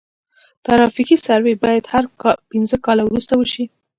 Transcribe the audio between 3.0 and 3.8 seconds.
وروسته وشي